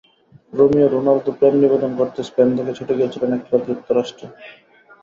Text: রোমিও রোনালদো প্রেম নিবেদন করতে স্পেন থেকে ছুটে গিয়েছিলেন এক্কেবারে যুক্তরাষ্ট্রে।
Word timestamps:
রোমিও 0.53 0.87
রোনালদো 0.87 1.31
প্রেম 1.39 1.55
নিবেদন 1.63 1.91
করতে 1.99 2.19
স্পেন 2.29 2.47
থেকে 2.57 2.71
ছুটে 2.77 2.93
গিয়েছিলেন 2.97 3.31
এক্কেবারে 3.33 3.67
যুক্তরাষ্ট্রে। 3.69 4.27